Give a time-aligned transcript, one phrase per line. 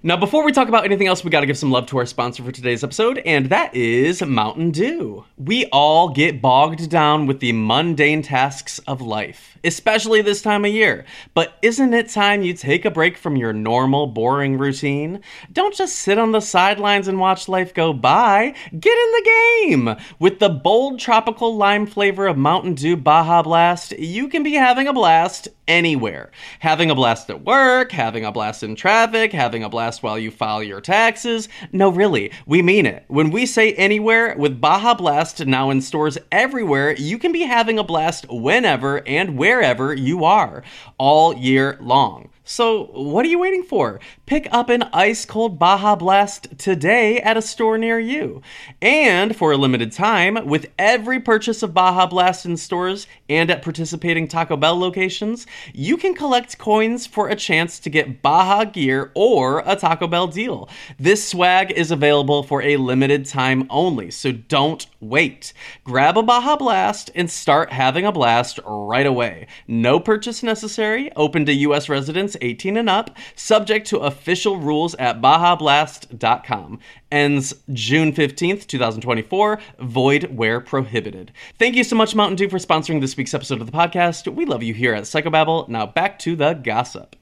[0.00, 2.06] Now, before we talk about anything else, we got to give some love to our
[2.06, 5.24] sponsor for today's episode, and that is Mountain Dew.
[5.36, 10.70] We all get bogged down with the mundane tasks of life, especially this time of
[10.70, 11.04] year.
[11.34, 15.20] But isn't it time you take a break from your normal, boring routine?
[15.52, 18.54] Don't just sit on the sidelines and watch life go by.
[18.78, 19.30] Get in the
[19.64, 19.96] game!
[20.20, 24.86] With the bold tropical lime flavor of Mountain Dew Baja Blast, you can be having
[24.86, 26.30] a blast anywhere.
[26.60, 30.30] Having a blast at work, having a blast in traffic, having a blast while you
[30.30, 31.48] file your taxes.
[31.72, 33.04] No, really, we mean it.
[33.08, 37.78] When we say anywhere, with Baja Blast now in stores everywhere, you can be having
[37.78, 40.62] a blast whenever and wherever you are,
[40.98, 42.28] all year long.
[42.50, 44.00] So, what are you waiting for?
[44.24, 48.40] Pick up an ice cold Baja Blast today at a store near you.
[48.80, 53.60] And for a limited time, with every purchase of Baja Blast in stores and at
[53.60, 59.12] participating Taco Bell locations, you can collect coins for a chance to get Baja gear
[59.14, 60.70] or a Taco Bell deal.
[60.98, 65.52] This swag is available for a limited time only, so don't wait.
[65.84, 69.48] Grab a Baja Blast and start having a blast right away.
[69.66, 75.20] No purchase necessary, open to US residents 18 and up, subject to official rules at
[75.20, 76.80] bajablast.com.
[77.10, 81.32] Ends June 15th, 2024, void where prohibited.
[81.58, 84.32] Thank you so much, Mountain Dew, for sponsoring this week's episode of the podcast.
[84.32, 85.68] We love you here at Psychobabble.
[85.68, 87.16] Now back to the gossip.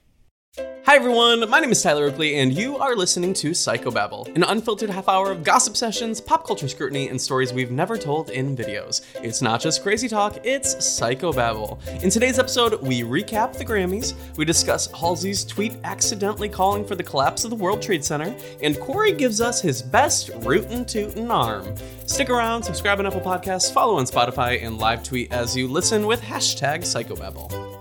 [0.58, 4.88] Hi everyone, my name is Tyler Oakley, and you are listening to Psychobabble, an unfiltered
[4.88, 9.02] half hour of gossip sessions, pop culture scrutiny, and stories we've never told in videos.
[9.16, 12.02] It's not just crazy talk, it's Psychobabble.
[12.02, 17.02] In today's episode, we recap the Grammys, we discuss Halsey's tweet accidentally calling for the
[17.02, 21.74] collapse of the World Trade Center, and Korey gives us his best rootin' tootin' arm.
[22.06, 26.06] Stick around, subscribe on Apple Podcasts, follow on Spotify, and live tweet as you listen
[26.06, 27.75] with hashtag Psychobabble.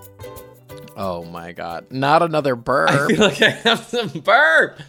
[0.96, 1.88] Oh my god.
[1.92, 2.90] Not another burp.
[2.90, 4.80] I feel like I have some burp.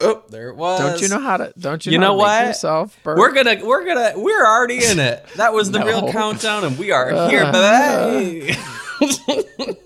[0.00, 0.80] Oh, there it was.
[0.80, 2.46] Don't you know how to don't you, You know, know what?
[2.46, 3.18] yourself burp?
[3.18, 5.26] We're gonna, we're gonna, we're already in it.
[5.36, 8.54] That was the real countdown, and we are uh, here, uh, baby.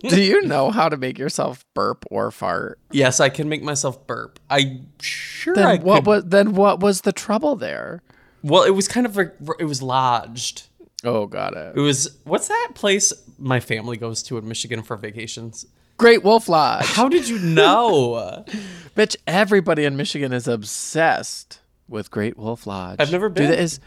[0.09, 2.79] Do you know how to make yourself burp or fart?
[2.93, 4.39] yes, I can make myself burp.
[4.51, 6.07] I sure Then I what could.
[6.07, 8.03] was then what was the trouble there?
[8.43, 10.69] well, it was kind of, it was lodged.
[11.05, 11.77] Oh, got it.
[11.77, 15.67] It was what's that place my family goes to in Michigan for vacations?
[15.97, 16.87] Great Wolf Lodge.
[16.87, 18.45] How did you know?
[18.97, 22.97] Bitch, everybody in Michigan is obsessed with Great Wolf Lodge.
[23.01, 23.53] I've never Dude, been.
[23.53, 23.81] it is-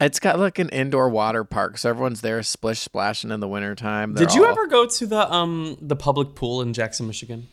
[0.00, 4.14] it's got like an indoor water park, so everyone's there splish splashing in the wintertime.
[4.14, 7.46] They're did you all- ever go to the um the public pool in Jackson, Michigan?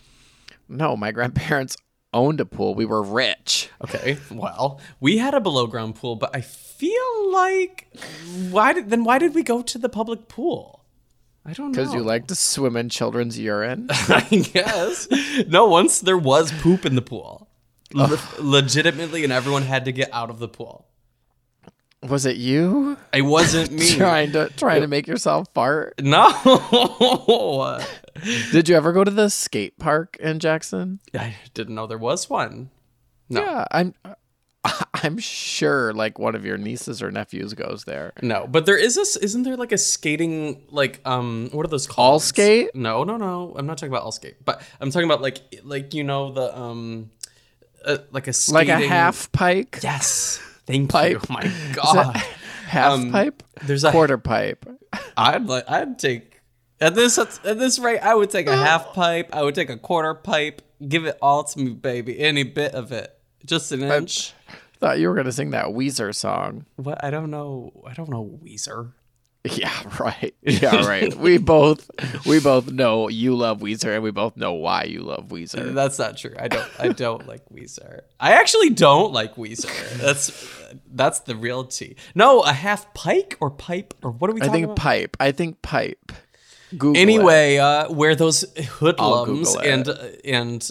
[0.67, 1.77] No, my grandparents
[2.13, 2.75] owned a pool.
[2.75, 3.69] We were rich.
[3.83, 7.87] Okay, well, we had a below ground pool, but I feel like
[8.49, 10.85] why did then why did we go to the public pool?
[11.45, 11.71] I don't know.
[11.71, 13.87] Because you like to swim in children's urine.
[13.91, 14.21] I
[14.53, 15.07] guess.
[15.47, 17.47] No, once there was poop in the pool.
[17.93, 20.85] Le- legitimately, and everyone had to get out of the pool.
[22.07, 23.89] Was it you It wasn't me.
[23.95, 25.95] trying to trying to make yourself fart?
[26.01, 26.29] No.
[28.51, 30.99] Did you ever go to the skate park in Jackson?
[31.13, 32.69] I didn't know there was one.
[33.29, 33.41] No.
[33.41, 33.93] Yeah, I'm
[35.03, 38.13] I'm sure like one of your nieces or nephews goes there.
[38.21, 39.15] No, but there is this.
[39.15, 42.13] Isn't there like a skating like um what are those called?
[42.13, 42.75] All skate?
[42.75, 43.53] No, no, no.
[43.57, 46.57] I'm not talking about all skate, but I'm talking about like like you know the
[46.59, 47.11] um
[47.85, 49.79] uh, like a Like a half pike?
[49.81, 50.41] Yes.
[50.65, 51.13] Thank Pipe.
[51.13, 51.21] you.
[51.33, 52.15] My God.
[52.67, 53.41] half Um, pipe?
[53.63, 54.65] there's a- quarter pipe.
[55.15, 56.28] I'd like I'd take
[56.81, 59.29] at this at this rate I would take a half pipe.
[59.33, 60.61] I would take a quarter pipe.
[60.87, 62.19] Give it all to me, baby.
[62.19, 63.17] Any bit of it.
[63.45, 64.33] Just an inch.
[64.47, 66.65] I Thought you were gonna sing that Weezer song.
[66.77, 67.71] What I don't know.
[67.85, 68.93] I don't know Weezer.
[69.45, 70.33] Yeah, right.
[70.41, 71.15] Yeah, right.
[71.15, 71.89] we both
[72.25, 75.73] we both know you love Weezer and we both know why you love Weezer.
[75.73, 76.33] That's not true.
[76.37, 76.69] I don't.
[76.77, 78.01] I don't like Weezer.
[78.19, 79.97] I actually don't like Weezer.
[79.97, 80.47] That's
[80.91, 81.95] that's the real tea.
[82.15, 84.77] No, a half pike or pipe or what are we I think about?
[84.77, 85.17] pipe.
[85.19, 86.11] I think pipe.
[86.77, 86.97] Google.
[87.01, 88.45] Anyway, uh, where those
[88.79, 90.69] hoodlums and uh, and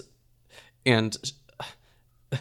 [0.87, 1.17] and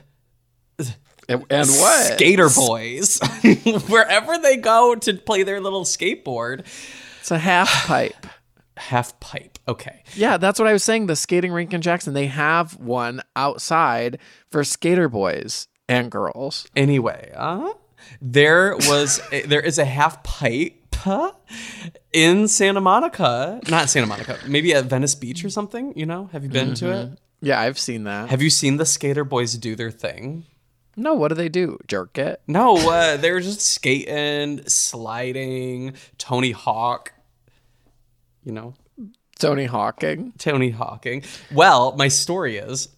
[1.29, 2.13] And, and what?
[2.13, 3.19] skater boys,
[3.89, 6.65] wherever they go to play their little skateboard,
[7.19, 8.25] It's a half pipe.
[8.77, 9.59] half pipe.
[9.67, 10.03] Okay.
[10.15, 11.07] Yeah, that's what I was saying.
[11.07, 14.19] The skating rink in Jackson, they have one outside
[14.51, 16.65] for skater boys and girls.
[16.77, 17.73] Anyway, uh,
[18.21, 20.86] there was a, there is a half pipe
[22.13, 25.93] in Santa Monica, not Santa Monica, maybe at Venice Beach or something.
[25.95, 27.19] You know, have you been to it?
[27.41, 28.29] Yeah, I've seen that.
[28.29, 30.45] Have you seen the skater boys do their thing?
[30.99, 31.77] no, what do they do?
[31.87, 32.41] Jerk it?
[32.47, 37.13] No, uh, they were just skating, sliding, Tony Hawk.
[38.43, 38.73] You know,
[39.37, 40.33] Tony Hawking.
[40.39, 41.23] Tony Hawking.
[41.53, 42.89] Well, my story is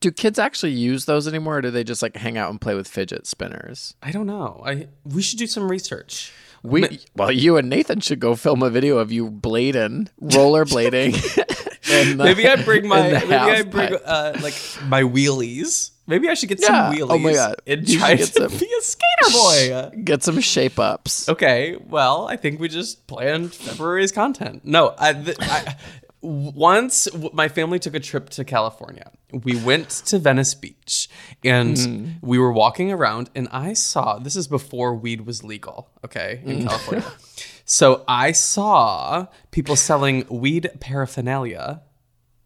[0.00, 2.74] Do kids actually use those anymore, or do they just like hang out and play
[2.74, 3.94] with fidget spinners?
[4.02, 4.62] I don't know.
[4.66, 6.32] I we should do some research.
[6.68, 11.14] We well, you and Nathan should go film a video of you blading, rollerblading.
[11.90, 14.54] in the- Maybe I bring my maybe I bring uh, like
[14.86, 15.90] my wheelies.
[16.06, 16.66] Maybe I should get Yeah.
[16.90, 17.10] some wheelies.
[17.10, 17.56] Oh my God.
[17.66, 20.02] And You try should to get some- be a skater boy.
[20.04, 21.28] get some shape ups.
[21.28, 24.62] Okay, well, I think we just planned February's content.
[24.64, 25.76] No, I, th- I
[26.20, 29.10] once my family took a trip to California.
[29.32, 31.08] We went to Venice Beach
[31.44, 32.26] and Mm-hmm.
[32.26, 36.60] we were walking around and I saw this is before weed was legal, okay, in
[36.60, 36.66] Mm.
[36.68, 37.04] California.
[37.64, 41.82] so I saw people selling weed paraphernalia.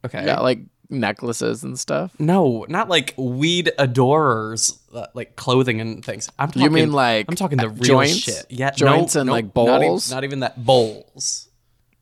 [0.04, 0.26] Okay.
[0.26, 0.58] Yeah, like
[0.90, 2.12] necklaces and stuff.
[2.18, 6.28] No, not like weed adorers, uh, like clothing and things.
[6.38, 6.62] I'm talking.
[6.62, 8.16] You mean like I'm talking the real joints?
[8.18, 8.46] shit.
[8.50, 10.10] Yeah, Joints no, and, no, like, Not, even- bowls?
[10.10, 11.48] not even that bowls.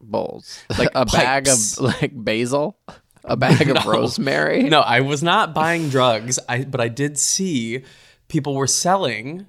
[0.00, 2.78] Bowls, Like a bag of like basil,
[3.24, 4.64] a bag of rosemary.
[4.64, 6.38] No, I was not buying drugs.
[6.48, 7.82] I but I did see
[8.28, 9.46] people were selling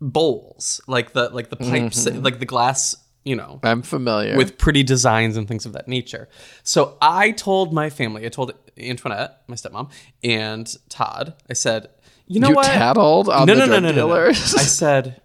[0.00, 2.22] bowls, like the like the pipes, Mm-hmm.
[2.22, 2.96] like the glass.
[3.22, 6.30] You know, I'm familiar with pretty designs and things of that nature.
[6.62, 9.90] So I told my family, I told Antoinette, my stepmom,
[10.24, 11.90] and Todd, I said,
[12.26, 12.64] you know you what?
[12.64, 14.24] tattled on no, the no, no, no, no, no.
[14.28, 15.20] I said,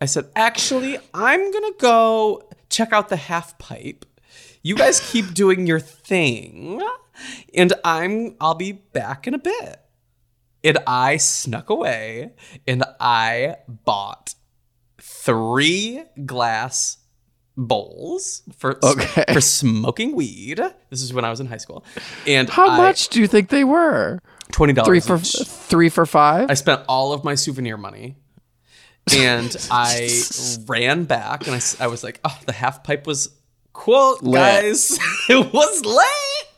[0.00, 4.04] I said, actually, I'm gonna go check out the half pipe.
[4.62, 6.82] You guys keep doing your thing,
[7.54, 9.78] and I'm I'll be back in a bit.
[10.64, 12.34] And I snuck away
[12.68, 14.34] and I bought
[15.00, 16.98] three glass
[17.56, 19.24] bowls for Okay.
[19.32, 20.60] for smoking weed.
[20.90, 21.84] This is when I was in high school.
[22.26, 24.20] And How I- much do you think they were?
[24.52, 25.46] Twenty dollars Three for each.
[25.48, 26.48] three for five.
[26.50, 28.16] I spent all of my souvenir money.
[29.14, 30.08] And I
[30.66, 33.30] ran back and I was like, oh, the half pipe was
[33.72, 34.34] quote, lit.
[34.34, 34.98] guys.
[35.28, 36.08] it was lit.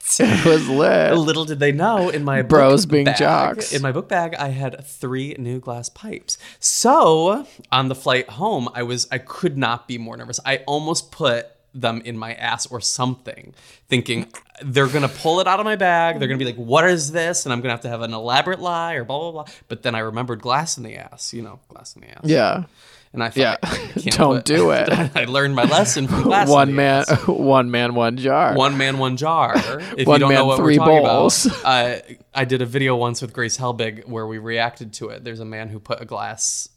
[0.21, 1.17] it was lit.
[1.17, 3.73] Little did they know in my Bros book being bag, jocks.
[3.73, 6.37] In my book bag, I had three new glass pipes.
[6.61, 10.39] So on the flight home, I was I could not be more nervous.
[10.45, 13.53] I almost put them in my ass or something,
[13.89, 14.27] thinking
[14.63, 16.19] they're gonna pull it out of my bag.
[16.19, 18.61] They're gonna be like, "What is this?" And I'm gonna have to have an elaborate
[18.61, 19.55] lie or blah blah blah.
[19.69, 21.33] But then I remembered glass in the ass.
[21.35, 22.21] You know, glass in the ass.
[22.25, 22.65] Yeah.
[23.13, 23.57] And I thought, Yeah.
[23.63, 24.89] I Don't do it.
[25.17, 26.49] I learned my lesson from glass.
[26.49, 27.27] in one the man, ass.
[27.29, 28.55] one man, one jar.
[28.57, 29.53] One man, one jar.
[29.57, 31.47] If One you don't man, know what three we're talking bowls.
[31.47, 31.97] about, uh,
[32.35, 35.23] I did a video once with Grace Helbig where we reacted to it.
[35.23, 36.69] There's a man who put a glass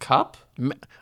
[0.00, 0.36] cup,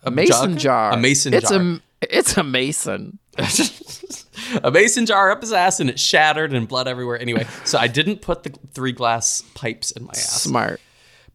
[0.02, 0.58] a mason jug?
[0.58, 0.92] jar.
[0.92, 1.60] A mason it's jar.
[1.62, 3.18] a it's a mason.
[4.62, 7.18] a mason jar up his ass, and it shattered and blood everywhere.
[7.18, 10.80] Anyway, so I didn't put the three glass pipes in my ass, Smart.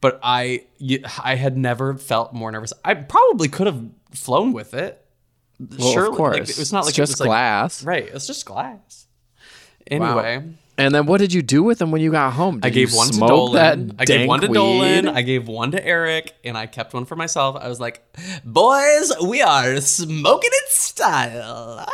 [0.02, 0.66] but I,
[1.24, 2.74] I had never felt more nervous.
[2.86, 5.06] I probably could have flown with it.
[5.60, 6.34] Well, Surely, of course.
[6.40, 7.84] like, it's not like it's it just was like- glass.
[7.84, 8.08] right?
[8.14, 9.08] It's just glass.
[9.88, 10.44] Anyway.
[10.80, 12.62] And then what did you do with them when you got home?
[12.62, 13.96] Did I gave one to Dolan.
[14.00, 14.54] I gave one to weed?
[14.54, 15.10] Dolan.
[15.10, 17.58] I gave one to Eric, and I kept one for myself.
[17.58, 18.02] I was like,
[18.46, 21.86] "Boys, we are smoking in style."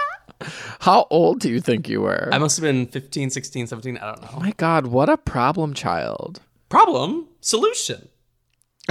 [0.81, 2.29] How old do you think you were?
[2.31, 3.97] I must have been 15, 16, 17.
[3.97, 4.29] I don't know.
[4.35, 6.41] Oh My God, what a problem child!
[6.69, 8.09] Problem, solution.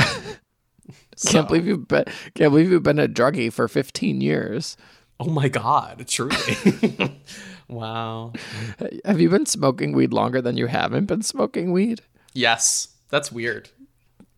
[1.27, 2.05] Can't believe you've been
[2.35, 4.77] can't believe you've been a druggie for 15 years.
[5.21, 6.37] Oh my God, truly.
[7.69, 8.33] wow.
[9.05, 12.03] Have you been smoking weed longer than you haven't been smoking weed?
[12.33, 13.71] Yes, that's weird.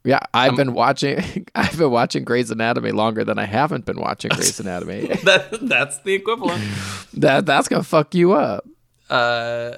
[0.07, 1.47] Yeah, I've been watching.
[1.57, 5.09] I've been watching Grey's Anatomy longer than I haven't been watching Grey's Anatomy.
[5.25, 6.62] That that's the equivalent.
[7.15, 8.65] that that's gonna fuck you up.
[9.11, 9.73] Uh,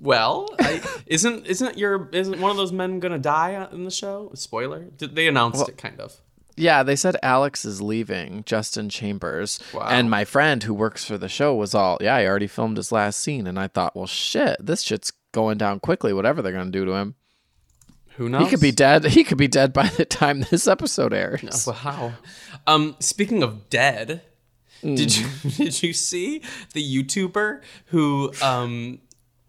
[0.00, 4.30] well, I, isn't isn't your isn't one of those men gonna die in the show?
[4.34, 4.84] Spoiler.
[4.84, 6.14] Did they announced it kind of?
[6.56, 9.58] Yeah, they said Alex is leaving, Justin Chambers.
[9.72, 9.88] Wow.
[9.88, 12.92] And my friend who works for the show was all, yeah, I already filmed his
[12.92, 13.46] last scene.
[13.46, 16.84] And I thought, well, shit, this shit's going down quickly, whatever they're going to do
[16.84, 17.14] to him.
[18.16, 18.44] Who knows?
[18.44, 19.04] He could be dead.
[19.14, 21.66] He could be dead by the time this episode airs.
[21.84, 22.12] Wow.
[22.66, 24.22] Um, speaking of dead,
[24.82, 25.56] did you Mm.
[25.56, 26.42] did you see
[26.74, 29.00] the YouTuber who um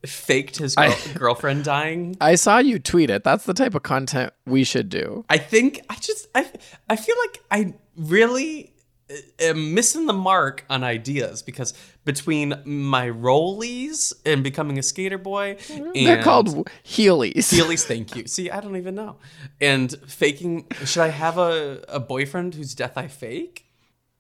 [0.10, 2.16] faked his girl- girlfriend dying?
[2.22, 3.24] I saw you tweet it.
[3.24, 5.26] That's the type of content we should do.
[5.30, 6.50] I think I just I
[6.90, 8.74] I feel like I really
[9.10, 11.74] uh, am missing the mark on ideas because
[12.06, 17.52] between my rollies and becoming a skater boy, and They're called Heelys.
[17.52, 18.28] Heelys, thank you.
[18.28, 19.18] See, I don't even know.
[19.60, 20.68] And faking.
[20.86, 23.66] Should I have a, a boyfriend whose death I fake?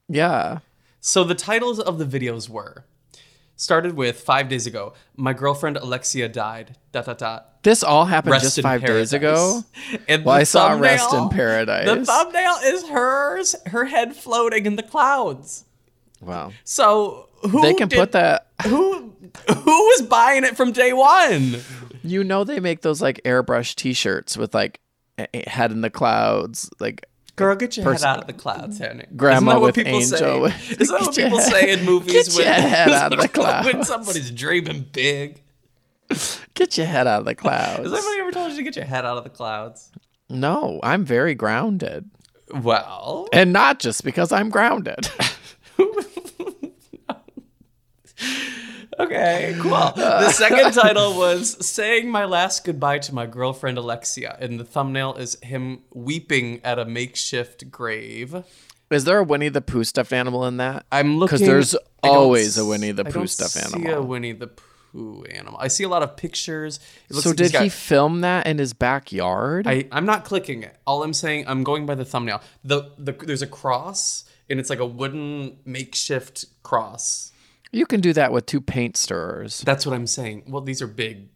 [0.08, 0.60] yeah.
[1.00, 2.84] So the titles of the videos were
[3.56, 4.94] started with five days ago.
[5.16, 6.76] My girlfriend Alexia died.
[6.92, 7.64] Dot dot dot.
[7.64, 9.10] This all happened Rest just five paradise.
[9.10, 9.64] days ago.
[10.08, 11.86] And Well, I saw Rest in Paradise.
[11.88, 15.66] The thumbnail is hers, her head floating in the clouds.
[16.22, 16.52] Wow.
[16.64, 18.48] So who They can did- put that.
[18.66, 19.12] who
[19.50, 21.58] who was buying it from day one?
[22.04, 24.80] You know they make those like airbrush T-shirts with like
[25.48, 29.06] head in the clouds, like Girl, get your Person- head out of the clouds, Henry.
[29.16, 30.50] Grandma Isn't that what with angel.
[30.50, 30.74] say?
[30.80, 33.14] Isn't that what Get your people head- say in movies get when, your head out
[33.14, 33.66] of the clouds.
[33.68, 35.42] when somebody's dreaming big?
[36.54, 37.80] get your head out of the clouds.
[37.84, 39.92] Has anybody ever told you to get your head out of the clouds?
[40.30, 42.10] No, I'm very grounded,
[42.54, 45.10] Well, and not just because I'm grounded.
[49.00, 49.72] Okay, cool.
[49.96, 55.16] The second title was Saying My Last Goodbye to My Girlfriend Alexia, and the thumbnail
[55.16, 58.44] is him weeping at a makeshift grave.
[58.92, 60.86] Is there a Winnie the Pooh stuffed animal in that?
[60.92, 61.38] I'm looking.
[61.38, 63.94] Because there's I always a Winnie the I Pooh don't stuffed see animal.
[63.96, 65.60] a Winnie the Pooh animal.
[65.60, 66.80] I see a lot of pictures.
[67.10, 69.66] It looks So like he's did he film that in his backyard?
[69.68, 70.78] I, I'm not clicking it.
[70.86, 72.42] All I'm saying, I'm going by the thumbnail.
[72.64, 77.32] The, the there's a cross, and it's like a wooden makeshift cross.
[77.76, 79.60] You can do that with two paint stirrers.
[79.60, 80.44] That's what I'm saying.
[80.48, 81.28] Well, these are big,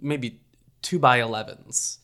[0.00, 0.40] maybe
[0.82, 1.98] two by elevens,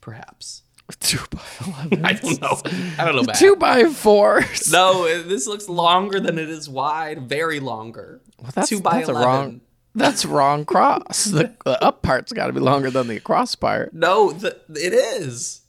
[0.00, 0.62] perhaps.
[1.00, 2.04] two by eleven.
[2.04, 2.60] I don't know.
[2.98, 3.22] I don't know.
[3.22, 3.36] Matt.
[3.36, 4.72] Two by fours.
[4.72, 7.28] No, this looks longer than it is wide.
[7.28, 8.22] Very longer.
[8.40, 9.26] Well, that's, two by that's a 11.
[9.28, 9.60] wrong.
[9.94, 11.24] That's wrong cross.
[11.26, 13.92] The, the up part's got to be longer than the across part.
[13.92, 15.59] No, the, it is.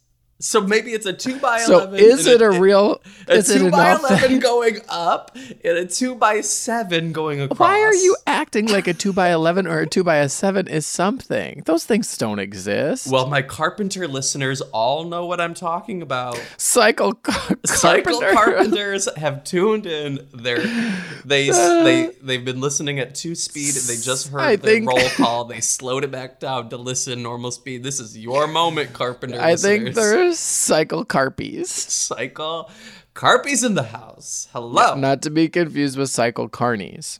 [0.42, 2.00] So maybe it's a two by So eleven.
[2.00, 3.00] is it a real?
[3.28, 4.10] a Is it two by enough?
[4.10, 7.60] eleven going up and a two by seven going across?
[7.60, 10.66] Why are you acting like a two by eleven or a two by a seven
[10.66, 11.62] is something?
[11.66, 13.06] Those things don't exist.
[13.10, 16.42] Well, my carpenter listeners all know what I'm talking about.
[16.56, 18.34] cycle car- Cycle carpenter.
[18.34, 20.26] carpenters have tuned in.
[20.34, 20.58] They're
[21.24, 23.74] they uh, they they've been listening at two speed.
[23.74, 25.44] They just heard I the think- roll call.
[25.44, 27.84] They slowed it back down to listen normal speed.
[27.84, 29.40] This is your moment, carpenter.
[29.40, 30.31] I think listeners.
[30.38, 31.66] Cycle carpies.
[31.66, 32.70] cycle.
[33.14, 34.48] Carpies in the house.
[34.52, 34.94] Hello.
[34.94, 37.18] Not to be confused with cycle carnies.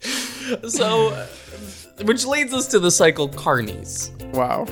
[0.68, 1.26] so, uh,
[2.04, 4.10] which leads us to the cycle carnies.
[4.32, 4.66] Wow.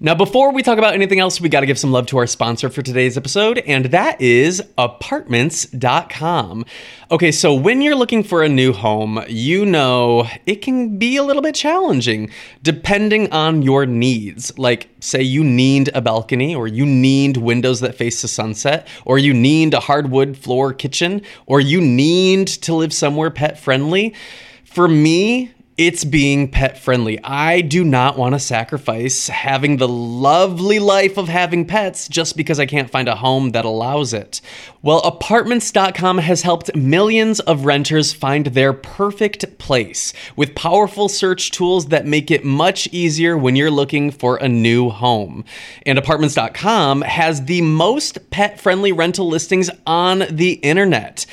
[0.00, 2.26] Now, before we talk about anything else, we got to give some love to our
[2.28, 6.64] sponsor for today's episode, and that is apartments.com.
[7.10, 11.24] Okay, so when you're looking for a new home, you know it can be a
[11.24, 12.30] little bit challenging
[12.62, 14.56] depending on your needs.
[14.56, 19.18] Like, say you need a balcony, or you need windows that face the sunset, or
[19.18, 24.14] you need a hardwood floor kitchen, or you need to live somewhere pet friendly.
[24.62, 27.20] For me, it's being pet friendly.
[27.22, 32.58] I do not want to sacrifice having the lovely life of having pets just because
[32.58, 34.40] I can't find a home that allows it.
[34.82, 41.86] Well, apartments.com has helped millions of renters find their perfect place with powerful search tools
[41.86, 45.44] that make it much easier when you're looking for a new home.
[45.86, 51.24] And apartments.com has the most pet friendly rental listings on the internet.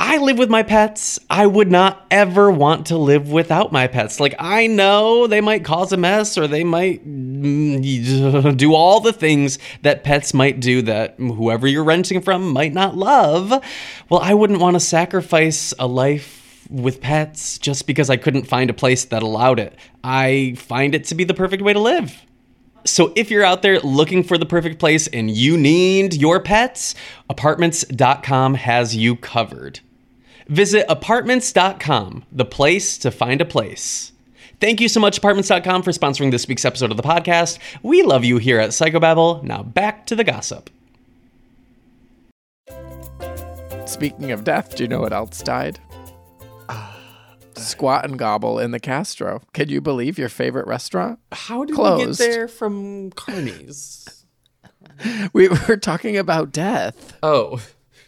[0.00, 1.18] I live with my pets.
[1.28, 4.20] I would not ever want to live without my pets.
[4.20, 9.12] Like, I know they might cause a mess or they might mm, do all the
[9.12, 13.50] things that pets might do that whoever you're renting from might not love.
[14.08, 18.70] Well, I wouldn't want to sacrifice a life with pets just because I couldn't find
[18.70, 19.74] a place that allowed it.
[20.04, 22.24] I find it to be the perfect way to live.
[22.84, 26.94] So if you're out there looking for the perfect place and you need your pets,
[27.28, 29.80] apartments.com has you covered.
[30.48, 34.12] Visit apartments.com, the place to find a place.
[34.60, 37.58] Thank you so much, apartments.com, for sponsoring this week's episode of the podcast.
[37.82, 39.42] We love you here at Psychobabble.
[39.44, 40.70] Now back to the gossip.
[43.86, 45.80] Speaking of death, do you know what else died?
[47.56, 49.42] Squat and Gobble in the Castro.
[49.52, 51.18] Can you believe your favorite restaurant?
[51.32, 52.20] How did Closed.
[52.20, 54.06] we get there from Carney's?
[55.32, 57.16] We were talking about death.
[57.22, 57.60] oh,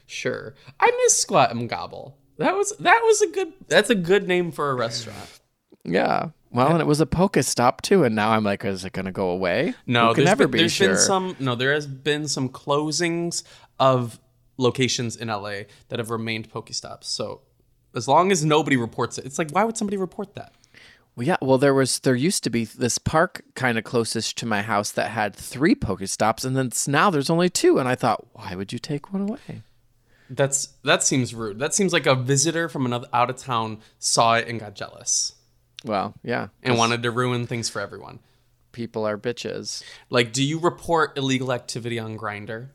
[0.07, 0.55] sure.
[0.81, 2.17] I miss Squat and Gobble.
[2.41, 3.53] That was that was a good.
[3.69, 5.41] That's a good name for a restaurant.
[5.85, 6.31] Yeah.
[6.51, 9.13] Well, and it was a Pokestop too, and now I'm like, is it going to
[9.13, 9.75] go away?
[9.87, 10.89] No, Who can never been, be there's sure.
[10.89, 11.37] been some.
[11.39, 13.43] No, there has been some closings
[13.79, 14.19] of
[14.57, 17.05] locations in LA that have remained Pokestops.
[17.05, 17.43] So
[17.95, 20.55] as long as nobody reports it, it's like why would somebody report that?
[21.17, 21.37] Well, yeah.
[21.43, 24.91] Well, there was there used to be this park kind of closest to my house
[24.93, 27.79] that had three Pokestops, and then now there's only two.
[27.79, 29.63] And I thought, why would you take one away?
[30.31, 31.59] That's that seems rude.
[31.59, 35.33] That seems like a visitor from another out of town saw it and got jealous
[35.85, 38.21] Well, yeah, And wanted to ruin things for everyone.
[38.73, 39.83] people are bitches.
[40.09, 42.69] Like, do you report illegal activity on Grindr?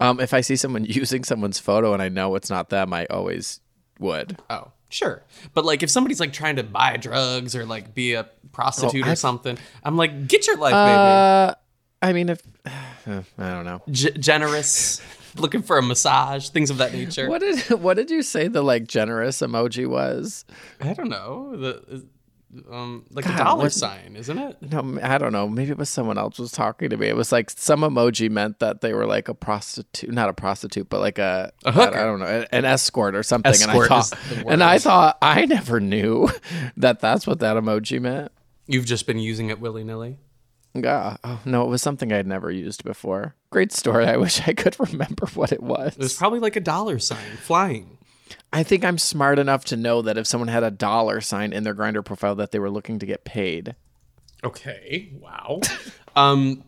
[0.00, 3.06] Um, if I see someone using someone's photo and I know it's not them, I
[3.06, 3.60] always
[3.98, 4.38] would.
[4.48, 5.22] Oh, sure.
[5.54, 9.10] But like if somebody's like trying to buy drugs or like be a prostitute Oh,
[9.12, 10.78] or something, I'm like, get your life, baby.
[10.94, 11.54] Uh,
[12.02, 13.82] I mean, if I don't know.
[13.90, 15.00] G- generous.
[15.36, 17.28] looking for a massage, things of that nature.
[17.28, 20.44] What did what did you say the like generous emoji was?
[20.80, 21.56] I don't know.
[21.56, 22.04] The
[22.70, 24.56] um like a dollar sign, isn't it?
[24.62, 25.48] No, I don't know.
[25.48, 27.08] Maybe it was someone else was talking to me.
[27.08, 30.88] It was like some emoji meant that they were like a prostitute, not a prostitute,
[30.88, 31.96] but like a, A hooker.
[31.96, 33.50] I, I don't know, an escort or something.
[33.50, 36.28] Escort and I thought, and I thought I never knew
[36.76, 38.30] that that's what that emoji meant.
[38.66, 40.18] You've just been using it willy nilly.
[40.74, 41.16] Yeah.
[41.22, 43.34] Oh no, it was something I'd never used before.
[43.50, 44.06] Great story.
[44.06, 45.94] I wish I could remember what it was.
[45.94, 47.98] It was probably like a dollar sign flying.
[48.52, 51.64] I think I'm smart enough to know that if someone had a dollar sign in
[51.64, 53.74] their Grindr profile, that they were looking to get paid.
[54.42, 55.12] Okay.
[55.20, 55.60] Wow.
[56.16, 56.64] um,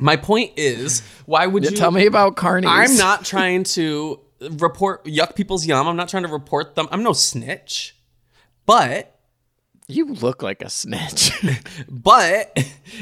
[0.00, 2.66] my point is, why would you Tell me about carnies.
[2.68, 5.88] I'm not trying to report yuck people's yum.
[5.88, 6.88] I'm not trying to report them.
[6.90, 7.96] I'm no snitch.
[8.66, 9.15] But
[9.88, 11.30] You look like a snitch.
[11.88, 12.52] but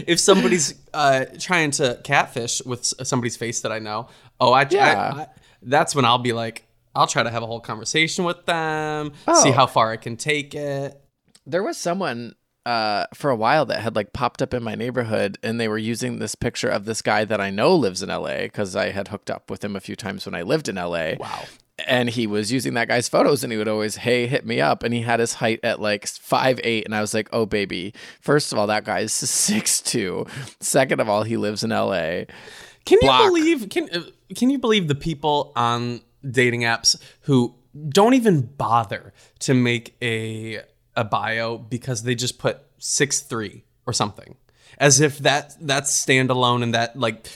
[0.07, 4.09] if somebody's uh, trying to catfish with somebody's face that I know,
[4.41, 5.13] oh, I, I- Yeah.
[5.17, 5.27] I-
[5.63, 9.13] that's when I'll be like, I'll try to have a whole conversation with them,
[9.43, 9.53] see Oh.
[9.53, 11.01] how far I can take it.
[11.47, 12.35] There was someone
[12.67, 15.79] uh, for a while that had like popped up in my neighborhood, and they were
[15.79, 19.09] using this picture of this guy that I know lives in LA because I had
[19.09, 21.15] hooked up with him a few times when I lived in LA.
[21.19, 21.45] Wow.
[21.87, 24.85] And he was using that guy's photos, and he would always, "Hey, hit me up."
[24.85, 27.93] And he had his height at like five eight, and I was like, "Oh, baby!
[28.21, 30.25] First of all, that guy's six two.
[30.61, 32.25] Second of all, he lives in LA."
[32.85, 33.23] Can Block.
[33.25, 34.03] you believe can uh,
[34.37, 37.55] can you believe the people on dating apps who
[37.89, 40.61] don't even bother to make a
[40.95, 44.37] a bio because they just put six three or something
[44.79, 47.27] as if that that's standalone and that like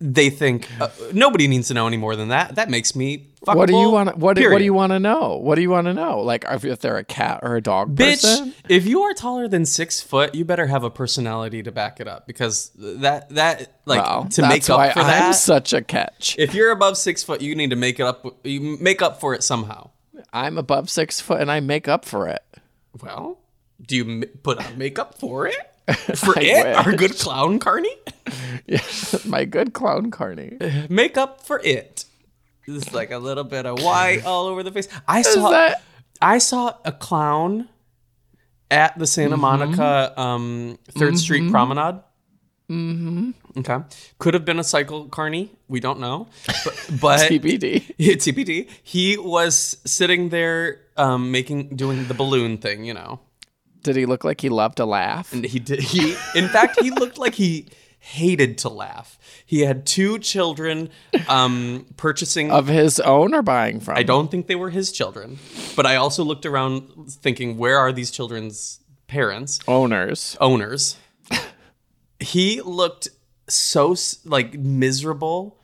[0.00, 2.54] they think uh, nobody needs to know any more than that.
[2.54, 3.26] That makes me.
[3.40, 4.16] What do you want?
[4.16, 5.36] What do, what do you want to know?
[5.36, 6.20] What do you want to know?
[6.20, 8.54] Like if, they're a cat or a dog Bitch, person?
[8.68, 12.08] if you are taller than six foot, you better have a personality to back it
[12.08, 15.32] up because that that like to make why up for I'm that.
[15.32, 16.36] such a catch.
[16.38, 18.24] if you're above six foot, you need to make it up.
[18.44, 19.90] You make up for it somehow.
[20.32, 22.42] I'm above six foot and I make up for it.
[23.02, 23.38] Well,
[23.80, 25.56] do you m- put on makeup for it?
[26.16, 26.76] For it, wish.
[26.86, 27.94] our good clown Carney.
[28.66, 28.80] Yeah,
[29.24, 30.58] my good clown carney.
[30.90, 32.04] Make up for it.
[32.66, 34.88] Just like a little bit of white all over the face.
[35.08, 35.50] I saw.
[35.50, 35.82] that-
[36.20, 37.68] I saw a clown
[38.70, 39.40] at the Santa Mm-hmm.
[39.40, 42.02] Monica um, 3rd Street Promenade.
[42.70, 43.30] Mm-hmm.
[43.60, 43.78] Okay,
[44.18, 45.50] could have been a cycle Carney.
[45.68, 47.94] We don't know, but, but TBD.
[47.96, 48.68] Yeah, TPD.
[48.82, 53.20] He was sitting there um, making doing the balloon thing, you know.
[53.88, 55.32] Did he look like he loved to laugh?
[55.32, 57.66] And he did he in fact he looked like he
[58.00, 59.18] hated to laugh.
[59.46, 60.90] He had two children
[61.28, 63.96] um purchasing Of his own or buying from?
[63.96, 65.38] I don't think they were his children,
[65.74, 70.36] but I also looked around thinking where are these children's parents, Owners.
[70.40, 70.96] owners?
[72.20, 73.08] he looked
[73.48, 75.58] so s- like miserable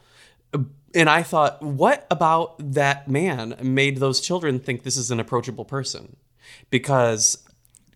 [0.97, 5.65] and I thought, what about that man made those children think this is an approachable
[5.65, 6.17] person?
[6.71, 7.37] Because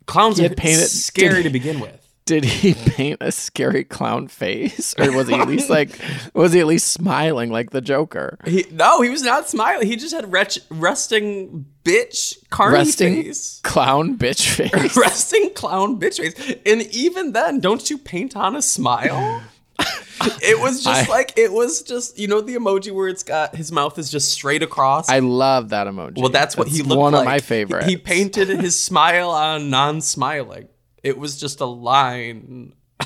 [0.08, 1.94] clowns had painted- scary did- to begin with.
[2.24, 4.94] Did he paint a scary clown face?
[4.98, 5.98] Or was he at least like
[6.34, 8.36] was he at least smiling like the Joker?
[8.44, 9.86] He, no, he was not smiling.
[9.86, 13.60] He just had retch, resting bitch carny Resting face.
[13.64, 14.94] clown bitch face.
[14.94, 16.54] Resting clown bitch face.
[16.66, 19.40] And even then, don't you paint on a smile?
[19.80, 23.54] It was just I- like it was just you know the emoji where it's got
[23.56, 25.08] his mouth is just straight across.
[25.08, 26.18] I love that emoji.
[26.18, 27.20] well, that's what he looked one like.
[27.20, 27.86] One of my favorites.
[27.86, 30.68] He painted his smile on non-smiling.
[31.02, 32.74] It was just a line.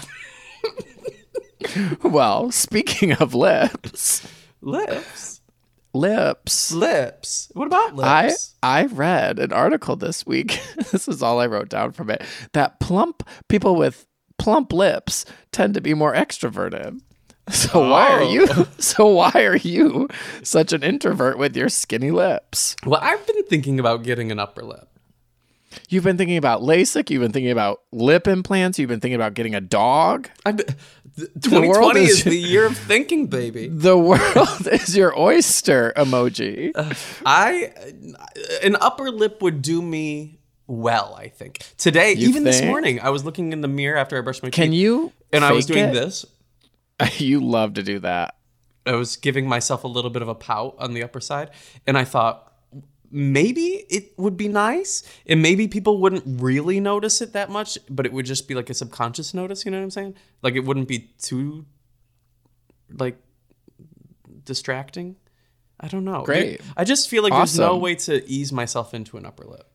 [2.03, 4.27] Well, speaking of lips,
[4.61, 5.41] Lips,
[5.95, 6.73] lips.
[6.73, 7.51] lips.
[7.55, 8.07] What about lips?
[8.09, 8.55] I lips?
[8.63, 10.61] I read an article this week.
[10.91, 12.23] this is all I wrote down from it.
[12.53, 14.07] That plump people with
[14.39, 17.01] plump lips tend to be more extroverted.
[17.51, 18.69] So why are you Oh.
[18.79, 20.09] so why are you
[20.45, 22.77] such an introvert with your skinny lips?
[22.87, 24.89] well, I've been thinking about getting an upper lip.
[25.89, 29.35] You've been thinking about LASIK, you've been thinking about lip implants, you've been thinking about
[29.35, 30.29] getting a dog.
[30.47, 30.67] I've been,
[31.17, 33.67] th- world 2020 is- is the year of thinking, baby.
[33.69, 36.71] The world is your oyster emoji.
[36.77, 36.95] Uh,
[37.27, 37.73] I
[38.63, 41.15] an upper lip would do me well.
[41.19, 44.21] I think today, You even this morning, I was looking in the mirror after I
[44.21, 44.55] brushed my teeth.
[44.55, 45.93] Can you And I was doing it?
[45.93, 46.27] this.
[47.19, 48.37] You love to do that.
[48.87, 51.51] I was giving myself a little bit of a pout on the upper side,
[51.87, 52.53] and I thought
[53.11, 58.07] maybe it would be nice, and maybe people wouldn't really notice it that much, but
[58.07, 59.65] it would just be like a subconscious notice.
[59.65, 60.15] You know what I'm saying?
[60.43, 61.67] Like it wouldn't be too
[62.93, 63.17] like
[64.45, 65.17] distracting.
[65.81, 66.23] I don't know.
[66.23, 66.61] Great.
[66.77, 69.69] I just feel like there's no way to ease myself into an upper lip.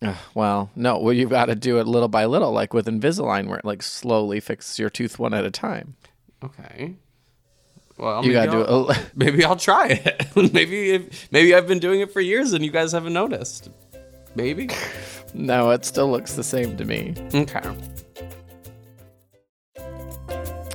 [0.34, 3.58] Well, no, well, you've got to do it little by little, like with Invisalign, where
[3.58, 5.96] it like slowly fixes your tooth one at a time.
[6.44, 6.94] Okay.
[7.96, 9.10] Well, You maybe gotta do I'll- it.
[9.16, 10.26] Maybe I'll try it.
[10.54, 13.70] maybe if, maybe I've been doing it for years and you guys haven't noticed.
[14.34, 14.68] Maybe.
[15.34, 17.12] No, it still looks the same to me.
[17.34, 17.60] Okay.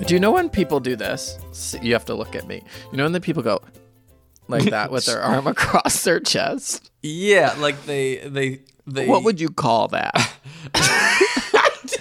[0.05, 1.39] Do you know when people do this?
[1.81, 2.61] You have to look at me.
[2.91, 3.61] You know when the people go
[4.59, 6.89] like that with their arm across their chest?
[7.01, 9.07] Yeah, like they they they.
[9.07, 10.13] What would you call that?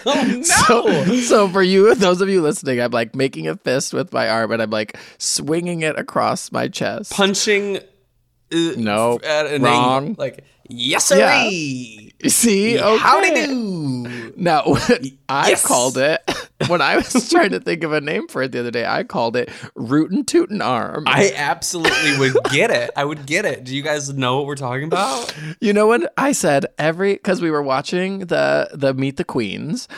[0.05, 0.43] Oh no!
[0.43, 4.29] So, so for you, those of you listening, I'm like making a fist with my
[4.29, 7.13] arm and I'm like swinging it across my chest.
[7.13, 7.77] punching.
[7.77, 10.07] Uh, No, at an wrong.
[10.09, 10.45] angle, Like
[10.79, 11.19] yes, sir.
[11.19, 12.29] Yeah.
[12.29, 12.99] See, okay.
[12.99, 14.33] Howdy do.
[14.37, 14.79] No,
[15.29, 15.65] I Yes.
[15.67, 16.21] called it
[16.69, 18.87] when I was trying to think of a name for it the other day.
[18.87, 21.05] I called it rootin' tootin' arm.
[21.07, 22.91] I absolutely would get it.
[22.97, 23.65] I would get it.
[23.65, 25.35] Do you guys know what we're talking about?
[25.61, 29.89] You know when I said every because we were watching the the Meet the Queens,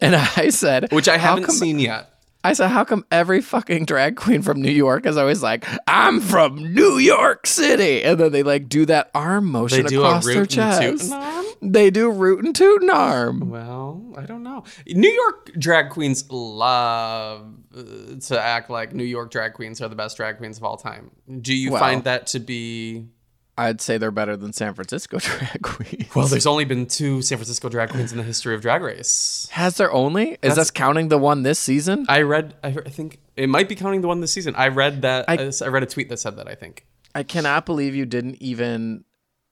[0.00, 2.10] and I said Which I haven't come-" seen yet.
[2.46, 6.20] I said, how come every fucking drag queen from New York is always like, I'm
[6.20, 10.06] from New York City, and then they like do that arm They motion do a
[10.08, 11.12] across their root and toot chest.
[11.12, 11.44] arm?
[11.62, 13.48] They do root and tootin' arm.
[13.48, 14.64] Well, I don't know.
[14.86, 17.82] New York drag queens love uh,
[18.26, 21.10] to act like New York drag queens are the best drag queens of all time.
[21.40, 23.06] Do you Well- find that to be?
[23.56, 26.14] I'd say they're better than San Francisco drag queens.
[26.14, 29.48] Well, there's only been two San Francisco drag queens in the history of Drag Race.
[29.52, 30.30] Has there only?
[30.32, 32.04] Is That's- this counting the one this season?
[32.08, 32.54] I read.
[32.64, 34.54] I, I think it might be counting the one this season.
[34.56, 35.26] I read that.
[35.28, 36.48] I, I- I read a tweet that said that.
[36.48, 36.84] I think.
[37.14, 39.04] I cannot believe you didn't even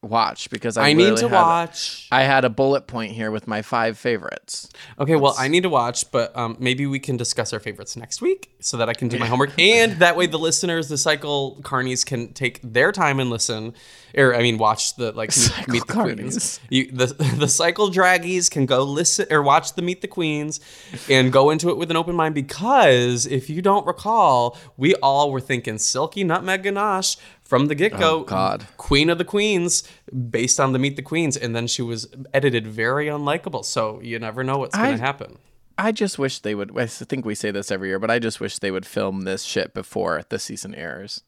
[0.03, 2.09] watch because I, I, need to watch.
[2.11, 4.69] I had a bullet point here with my five favorites.
[4.99, 8.21] Okay, well, I need to watch, but um, maybe we can discuss our favorites next
[8.21, 11.59] week so that I can do my homework, and that way the listeners, the cycle
[11.63, 13.75] carnies, can take their time and listen,
[14.17, 16.61] or I mean, watch the like meet, Cycle meet the queens.
[16.69, 17.07] You, the
[17.39, 20.61] the cycle draggies can go listen or watch the Meet the Queens,
[21.09, 25.31] and go into it with an open mind because if you don't recall, we all
[25.31, 28.21] were thinking Silky Nutmeg Ganache from the get go.
[28.21, 28.67] Oh, God.
[28.77, 29.85] Queen of the Queens,
[30.31, 33.65] based on the Meet the Queens, and then she was edited very unlikable.
[33.65, 35.39] So you never know what's going to happen.
[35.79, 36.79] I just wish they would.
[36.79, 39.43] I think we say this every year, but I just wish they would film this
[39.43, 41.23] shit before the season airs.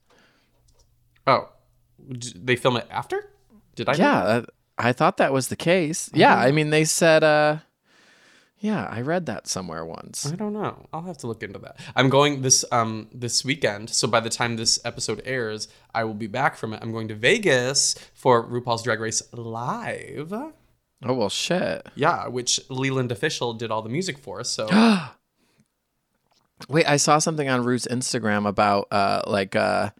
[1.26, 1.48] Oh,
[2.08, 3.30] they film it after?
[3.74, 3.94] Did I?
[3.94, 4.42] Yeah, uh,
[4.78, 6.10] I thought that was the case.
[6.14, 7.58] Yeah, I mean, they said, uh,
[8.58, 10.30] yeah, I read that somewhere once.
[10.30, 10.86] I don't know.
[10.92, 11.78] I'll have to look into that.
[11.94, 16.14] I'm going this um this weekend, so by the time this episode airs, I will
[16.14, 16.80] be back from it.
[16.82, 20.32] I'm going to Vegas for RuPaul's Drag Race live.
[20.32, 21.86] Oh, well, shit.
[21.94, 24.42] Yeah, which Leland Official did all the music for.
[24.44, 24.66] So
[26.68, 29.90] Wait, I saw something on Ruth's Instagram about, uh, like, uh,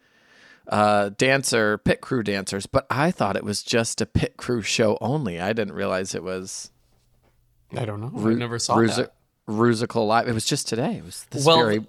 [0.67, 4.97] uh, dancer, pit crew dancers, but I thought it was just a pit crew show
[5.01, 5.39] only.
[5.39, 6.71] I didn't realize it was
[7.75, 8.11] I don't know.
[8.29, 9.13] I never saw Ruzi- that.
[9.47, 10.27] Rusical Live.
[10.27, 10.95] It was just today.
[10.97, 11.85] It was this Well, very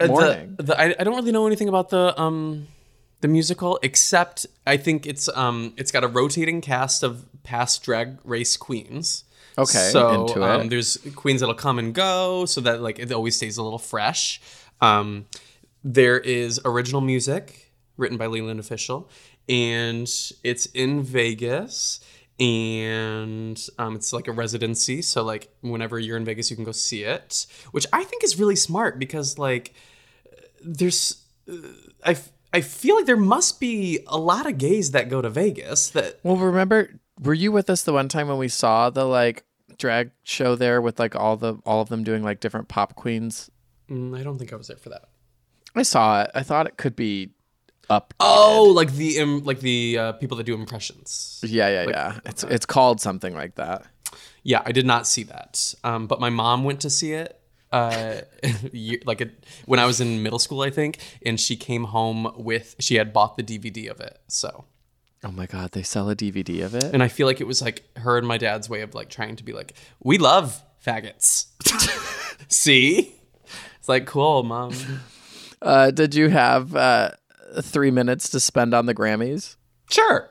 [0.00, 0.54] Uh, morning.
[0.56, 2.68] The, the, I, I don't really know anything about the um
[3.20, 8.18] the musical except I think it's um it's got a rotating cast of past drag
[8.24, 9.24] race queens.
[9.56, 13.56] Okay, so um, there's queens that'll come and go, so that like it always stays
[13.56, 14.40] a little fresh.
[14.80, 15.26] Um,
[15.82, 17.67] there is original music
[17.98, 19.10] written by Leland Official,
[19.48, 20.08] and
[20.42, 22.00] it's in Vegas.
[22.40, 26.70] And um, it's like a residency, so like whenever you're in Vegas, you can go
[26.70, 29.74] see it, which I think is really smart because like
[30.64, 31.56] there's uh,
[32.04, 32.16] I,
[32.52, 36.20] I feel like there must be a lot of gays that go to Vegas that
[36.22, 39.44] Well, remember, were you with us the one time when we saw the like
[39.76, 43.50] drag show there with like all the all of them doing like different pop queens?
[43.90, 45.08] Mm, I don't think I was there for that.
[45.74, 46.30] I saw it.
[46.34, 47.30] I thought it could be
[47.90, 48.14] up.
[48.20, 51.40] Oh, like the um, like the uh, people that do impressions.
[51.46, 52.20] Yeah, yeah, yeah.
[52.24, 53.84] It's it's called something like that.
[54.42, 57.34] Yeah, I did not see that, um, but my mom went to see it.
[57.70, 58.20] Uh,
[59.04, 62.76] like it, when I was in middle school, I think, and she came home with
[62.78, 64.18] she had bought the DVD of it.
[64.28, 64.64] So,
[65.24, 66.84] Oh my god, they sell a DVD of it.
[66.84, 69.36] and I feel like it was like her and my dad's way of like trying
[69.36, 71.46] to be like, we love faggots.
[72.48, 73.14] see,
[73.78, 74.72] it's like cool, mom.
[75.60, 77.10] Uh, did you have uh,
[77.62, 79.56] three minutes to spend on the Grammys?
[79.90, 80.30] Sure.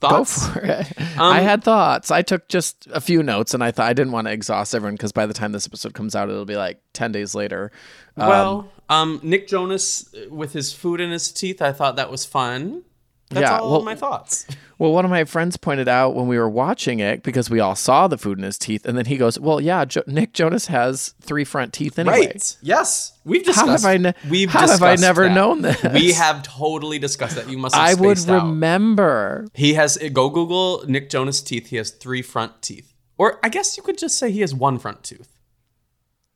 [0.00, 0.48] Go Thoughts?
[0.48, 0.86] for it.
[1.18, 2.10] I had thoughts.
[2.10, 4.94] I took just a few notes, and I thought I didn't want to exhaust everyone
[4.94, 7.70] because by the time this episode comes out, it'll be like ten days later.
[8.16, 12.10] Um, Well, um, Nick Jonas uh, with his food in his teeth, I thought that
[12.10, 12.82] was fun.
[13.30, 14.46] That's Yeah, all well- my thoughts.
[14.80, 17.76] Well, one of my friends pointed out when we were watching it because we all
[17.76, 20.68] saw the food in his teeth, and then he goes, "Well, yeah, jo- Nick Jonas
[20.68, 22.56] has three front teeth anyway." Right.
[22.62, 23.12] Yes.
[23.26, 23.84] We've How discussed.
[23.84, 25.34] have I ne- we've how have I never that.
[25.34, 25.82] known this?
[25.92, 27.50] We have totally discussed that.
[27.50, 28.42] You must have I would out.
[28.46, 29.48] remember.
[29.52, 31.66] He has go Google Nick Jonas teeth.
[31.66, 32.94] He has three front teeth.
[33.18, 35.28] Or I guess you could just say he has one front tooth.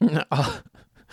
[0.30, 0.60] Oh,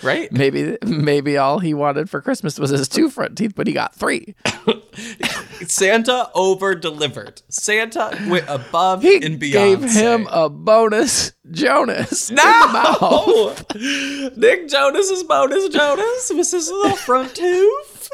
[0.03, 0.31] Right?
[0.31, 3.93] Maybe maybe all he wanted for Christmas was his two front teeth, but he got
[3.95, 4.35] three.
[5.67, 7.41] Santa over delivered.
[7.49, 9.81] Santa went above He and beyond.
[9.81, 12.29] gave him a bonus Jonas.
[12.29, 13.65] in the mouth.
[13.75, 14.29] no.
[14.37, 16.29] Nick Jonas's bonus Jonas.
[16.29, 18.09] This is the front tooth.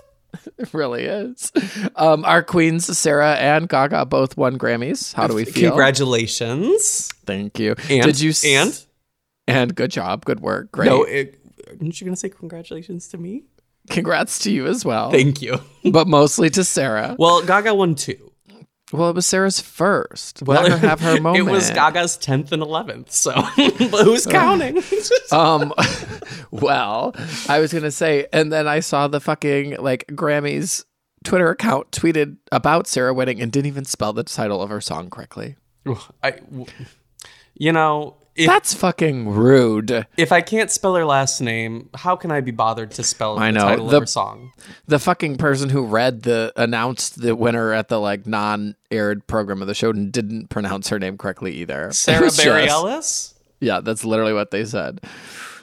[0.58, 1.52] It really is.
[1.95, 5.13] Um, our queens, Sarah and Gaga, both won Grammys.
[5.13, 5.69] How do we feel?
[5.71, 7.08] Congratulations.
[7.26, 7.76] Thank you.
[7.89, 8.84] And, Did you s- and
[9.47, 10.88] and good job, good work, great.
[10.88, 13.43] no, it, aren't you gonna say congratulations to me?
[13.89, 15.12] Congrats to you as well.
[15.12, 15.60] Thank you.
[15.91, 17.15] but mostly to Sarah.
[17.17, 18.32] Well, Gaga won two.
[18.93, 20.47] Well, it was Sarah's first.
[20.47, 21.47] Let her have her moment.
[21.47, 23.12] it was Gaga's tenth and eleventh.
[23.12, 24.82] So, but who's counting?
[25.32, 25.73] Um,
[26.51, 27.13] well,
[27.49, 30.86] I was gonna say, and then I saw the fucking like Grammys
[31.25, 35.10] Twitter account tweeted about Sarah winning and didn't even spell the title of her song
[35.10, 35.58] correctly.
[36.23, 36.65] I, w-
[37.56, 40.06] you know, if, That's fucking rude.
[40.15, 43.52] if I can't spell her last name, how can I be bothered to spell I
[43.52, 44.52] the know, title the- of her song?
[44.88, 49.67] The fucking person who read the announced the winner at the like non-aired program of
[49.67, 51.91] the show and didn't pronounce her name correctly either.
[51.91, 53.34] Sarah Barry Ellis.
[53.60, 55.02] Yeah, that's literally what they said.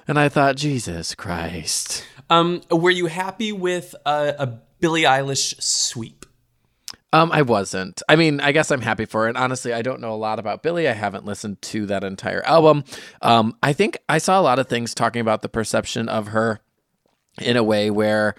[0.09, 2.05] And I thought, Jesus Christ.
[2.29, 4.47] Um, were you happy with a, a
[4.81, 6.24] Billie Eilish sweep?
[7.15, 8.03] Um, I wasn't.
[8.09, 9.37] I mean, I guess I'm happy for it.
[9.37, 10.89] Honestly, I don't know a lot about Billy.
[10.89, 12.83] I haven't listened to that entire album.
[13.23, 16.59] Um, I think I saw a lot of things talking about the perception of her
[17.41, 18.35] in a way where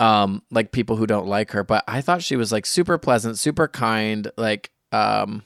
[0.00, 3.38] um like people who don't like her, but I thought she was like super pleasant,
[3.38, 5.42] super kind, like um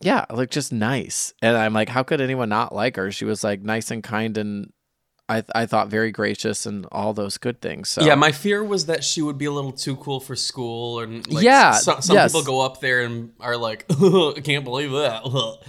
[0.00, 1.34] yeah, like just nice.
[1.42, 3.10] And I'm like, how could anyone not like her?
[3.10, 4.72] She was like nice and kind and
[5.30, 7.88] I I thought very gracious and all those good things.
[7.88, 11.00] So Yeah, my fear was that she would be a little too cool for school,
[11.00, 12.32] and like, Yeah, some, some yes.
[12.32, 15.22] people go up there and are like, "I can't believe that,"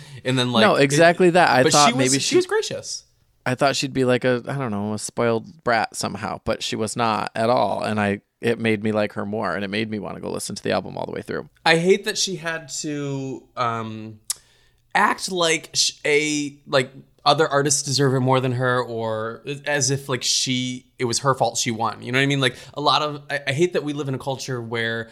[0.25, 1.49] and then like, no, exactly that.
[1.49, 3.03] I thought she was, maybe she was gracious.
[3.45, 6.75] I thought she'd be like a I don't know a spoiled brat somehow, but she
[6.75, 9.89] was not at all, and I it made me like her more, and it made
[9.89, 11.49] me want to go listen to the album all the way through.
[11.65, 14.19] I hate that she had to um,
[14.95, 16.91] act like a like
[17.25, 21.33] other artists deserve it more than her, or as if like she it was her
[21.35, 22.01] fault she won.
[22.01, 22.41] You know what I mean?
[22.41, 25.09] Like a lot of I, I hate that we live in a culture where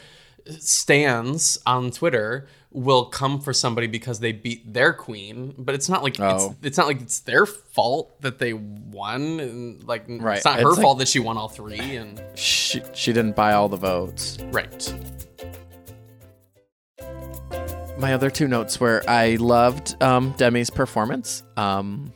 [0.58, 6.04] stands on Twitter will come for somebody because they beat their queen, but it's not
[6.04, 6.36] like Oh.
[6.62, 10.38] it's it's not like it's their fault that they won, and like Right.
[10.38, 13.36] it's not It's her like- fault that she won all three, and She she didn't
[13.36, 14.38] buy all the votes.
[14.52, 14.94] right.
[18.00, 21.44] My other two notes were I loved um, Demi's performance.
[21.58, 22.14] Um,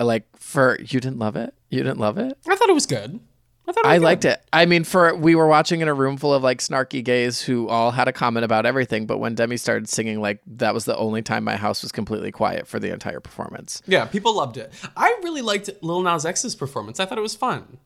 [0.00, 2.36] like for you didn't love it, you didn't love it.
[2.48, 3.20] I thought it was good.
[3.68, 4.04] I thought it was I good.
[4.04, 4.42] liked it.
[4.54, 7.68] I mean, for we were watching in a room full of like snarky gays who
[7.68, 10.96] all had a comment about everything, but when Demi started singing, like that was the
[10.96, 13.82] only time my house was completely quiet for the entire performance.
[13.86, 14.72] Yeah, people loved it.
[14.96, 17.00] I really liked Lil Nas X's performance.
[17.00, 17.78] I thought it was fun.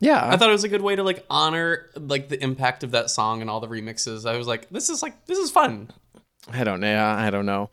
[0.00, 2.90] Yeah, I thought it was a good way to like honor like the impact of
[2.90, 4.28] that song and all the remixes.
[4.28, 5.90] I was like, this is like this is fun.
[6.52, 7.04] I don't know.
[7.04, 7.70] I don't know.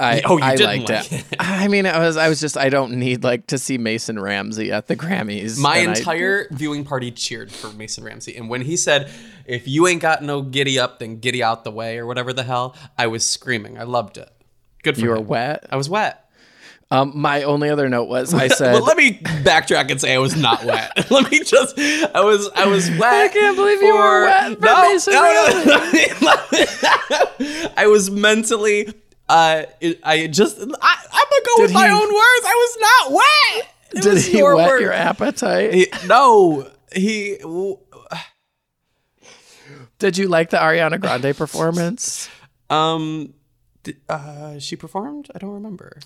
[0.00, 1.26] I Oh, you I didn't liked like it.
[1.40, 4.70] I mean, I was I was just I don't need like to see Mason Ramsey
[4.70, 5.58] at the Grammys.
[5.58, 9.10] My and I- entire viewing party cheered for Mason Ramsey, and when he said,
[9.44, 12.44] "If you ain't got no giddy up, then giddy out the way," or whatever the
[12.44, 13.76] hell, I was screaming.
[13.76, 14.30] I loved it.
[14.84, 15.66] Good for you were wet.
[15.68, 16.27] I was wet.
[16.90, 20.18] Um, my only other note was I said Well, let me backtrack and say I
[20.18, 21.10] was not wet.
[21.10, 21.78] let me just.
[21.78, 22.48] I was.
[22.54, 23.02] I was wet.
[23.02, 25.64] I can't believe you were wet for no, Mason no, no,
[26.22, 26.32] no.
[27.76, 28.92] I was mentally.
[29.28, 30.58] Uh, it, I just.
[30.58, 30.76] I, I'm gonna
[31.44, 32.46] go Did with my own words.
[32.46, 33.74] I was not wet.
[33.90, 34.80] It did he your whet word.
[34.80, 35.74] your appetite?
[35.74, 37.38] He- no, he.
[39.98, 42.28] Did you like the Ariana Grande performance?
[42.70, 43.32] Um,
[44.10, 45.30] uh, she performed.
[45.34, 46.00] I don't remember.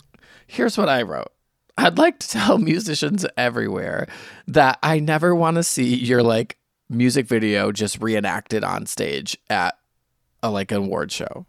[0.47, 1.33] Here's what I wrote.
[1.79, 4.07] I'd like to tell musicians everywhere
[4.49, 9.77] that I never want to see your like music video just reenacted on stage at
[10.43, 11.47] a like an award show.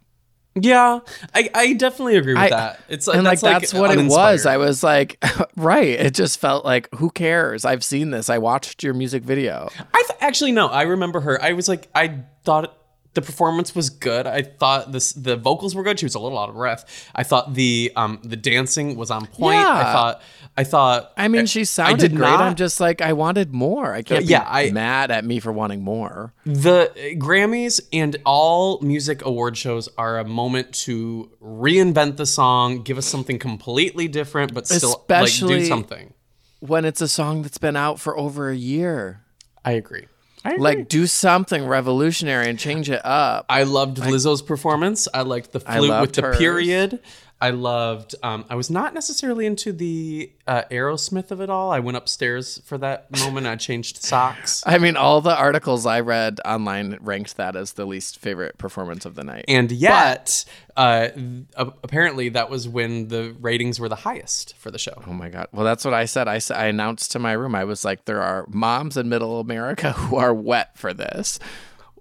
[0.56, 1.00] Yeah,
[1.34, 2.80] I, I definitely agree with I- that.
[2.88, 4.46] It's like and like that's, that's what it was.
[4.46, 5.18] I was like,
[5.56, 5.88] right.
[5.90, 7.66] It just felt like, who cares?
[7.66, 8.30] I've seen this.
[8.30, 9.70] I watched your music video.
[9.94, 10.68] I th- actually no.
[10.68, 11.42] I remember her.
[11.42, 12.78] I was like, I thought
[13.14, 14.26] the performance was good.
[14.28, 16.00] I thought this the vocals were good.
[16.00, 17.10] She was a little out of breath.
[17.14, 19.56] I thought the um the dancing was on point.
[19.60, 19.70] Yeah.
[19.72, 20.22] I thought
[20.56, 21.14] I thought.
[21.18, 22.30] I mean, she sounded did great.
[22.30, 23.94] not- I'm just like, I wanted more.
[23.94, 26.34] I can't Yeah, be I- mad at me for wanting more.
[26.46, 32.98] The Grammys and all music award shows are a moment to reinvent the song, give
[33.00, 36.14] us something completely different, but still like Especially- do something.
[36.60, 39.22] When it's a song that's been out for over a year.
[39.66, 40.06] I agree.
[40.46, 40.64] I agree.
[40.64, 43.46] Like, do something revolutionary and change it up.
[43.48, 45.08] I loved Lizzo's performance.
[45.14, 46.38] I liked the flute with loved the hers.
[46.38, 47.00] period.
[47.44, 48.16] I loved.
[48.24, 51.72] Um, I was not necessarily into the uh, Aerosmith of it all.
[51.72, 53.48] I went upstairs for that moment.
[53.48, 57.84] I changed socks, I mean, all the articles I read online ranked that as the
[57.86, 59.44] least favorite performance of the night.
[59.50, 60.46] and yet,
[60.78, 65.04] uh, th- apparently, that was when the ratings were the highest for the show.
[65.06, 65.50] Oh my god!
[65.52, 66.30] Well, that's what I said.
[66.30, 67.56] I I announced to my room.
[67.56, 71.40] I was like, "There are moms in Middle America who are wet for this."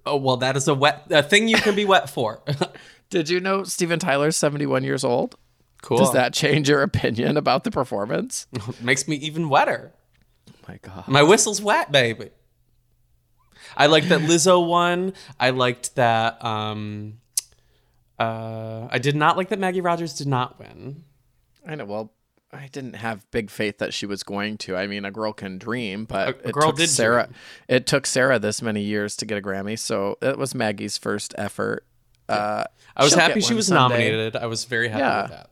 [0.04, 2.42] Oh well, that is a wet a thing you can be wet for.
[3.10, 5.36] Did you know Steven Tyler's seventy-one years old?
[5.82, 5.98] cool.
[5.98, 8.46] Does that change your opinion about the performance?
[8.80, 9.92] makes me even wetter?
[10.48, 11.06] Oh my god!
[11.06, 12.30] My whistle's wet, baby.
[13.76, 15.14] I liked that Lizzo won.
[15.38, 16.42] I liked that.
[16.44, 17.18] Um,
[18.18, 21.04] uh, I did not like that Maggie Rogers did not win.
[21.66, 21.84] I know.
[21.84, 22.12] Well,
[22.52, 24.76] I didn't have big faith that she was going to.
[24.76, 27.24] I mean, a girl can dream, but A- a it took Sarah.
[27.24, 27.34] dream.
[27.68, 31.34] It took Sarah this many years to get a Grammy, so it was Maggie's first
[31.38, 31.84] effort.
[32.28, 32.64] Uh,
[32.96, 33.80] I was happy she was someday.
[34.10, 34.36] nominated.
[34.36, 35.22] I was very happy Yeah.
[35.22, 35.48] with that.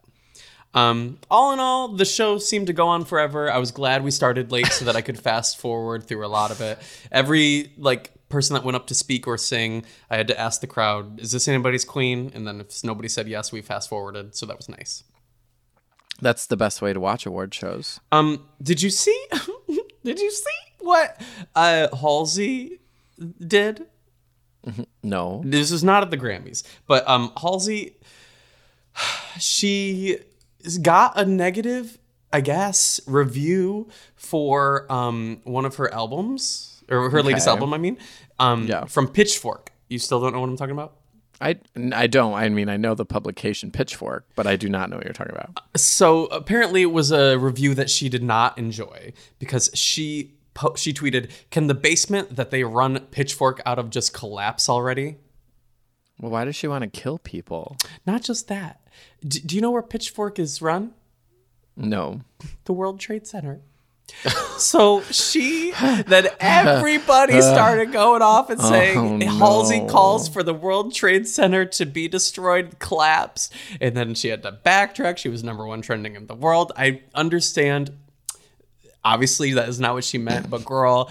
[0.73, 3.51] Um, all in all, the show seemed to go on forever.
[3.51, 6.51] I was glad we started late so that I could fast forward through a lot
[6.53, 6.79] of it.
[7.11, 10.69] Every like person that went up to speak or sing, I had to ask the
[10.69, 14.37] crowd, "Is this anybody's queen?" And then if nobody said yes, we fast forwarded.
[14.37, 15.03] So that was nice.
[16.21, 18.01] That's the best way to watch award shows.
[18.13, 19.27] Um, did you see?
[20.05, 21.21] did you see what
[21.55, 22.81] uh Halsey
[23.47, 23.87] did?
[25.03, 27.97] No, This is not at the Grammys, but um Halsey
[29.39, 30.19] she
[30.83, 31.99] got a negative,
[32.33, 37.97] I guess, review for um one of her albums or her latest album, I mean.
[38.39, 38.85] Um Yeah.
[38.85, 39.73] from Pitchfork.
[39.89, 40.97] You still don't know what I'm talking about?
[41.41, 41.59] I
[41.93, 42.35] I don't.
[42.35, 45.35] I mean, I know the publication Pitchfork, but I do not know what you're talking
[45.35, 45.59] about.
[45.77, 50.93] So apparently, it was a review that she did not enjoy because she po- she
[50.93, 55.17] tweeted, "Can the basement that they run Pitchfork out of just collapse already?"
[56.21, 57.77] Well, why does she want to kill people?
[58.07, 58.81] Not just that.
[59.27, 60.93] D- do you know where Pitchfork is run?
[61.77, 62.21] No.
[62.65, 63.63] The World Trade Center.
[64.59, 65.73] So she
[66.07, 70.95] then everybody uh, started going off and oh, saying Oh, Halsey calls for the World
[70.95, 75.19] Trade Center to be destroyed, collapse, and then she had to backtrack.
[75.19, 76.73] She was number one trending in the world.
[76.77, 77.91] I understand.
[79.03, 81.11] Obviously, that is not what she meant, but girl,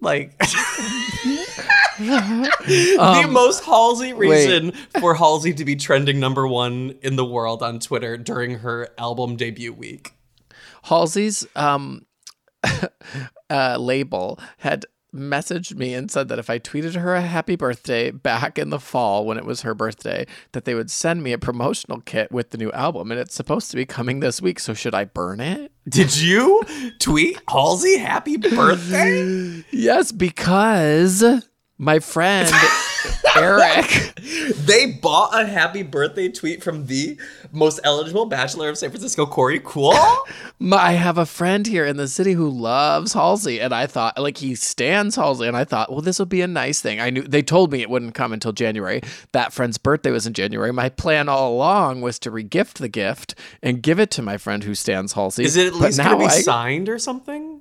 [0.00, 0.38] like
[1.98, 7.62] the um, most Halsey reason for Halsey to be trending number one in the world
[7.62, 10.12] on Twitter during her album debut week.
[10.86, 12.06] Halsey's um,
[13.50, 18.10] uh, label had messaged me and said that if I tweeted her a happy birthday
[18.10, 21.38] back in the fall when it was her birthday, that they would send me a
[21.38, 24.60] promotional kit with the new album, and it's supposed to be coming this week.
[24.60, 25.72] So should I burn it?
[25.88, 26.62] Did you
[26.98, 29.64] tweet Halsey happy birthday?
[29.72, 31.22] Yes, because
[31.78, 32.50] my friend
[33.36, 34.14] Eric.
[34.64, 37.18] they bought a happy birthday tweet from the
[37.52, 39.92] most eligible bachelor of San Francisco, Korey Cool.
[40.72, 44.38] I have a friend here in the city who loves Halsey, and I thought, like,
[44.38, 47.00] he stands Halsey, and I thought, well, this will be a nice thing.
[47.00, 49.02] I knew they told me it wouldn't come until January.
[49.32, 50.72] That friend's birthday was in January.
[50.72, 54.64] My plan all along was to regift the gift and give it to my friend
[54.64, 55.44] who stands Halsey.
[55.44, 57.60] Is it at least going to be I, signed or something?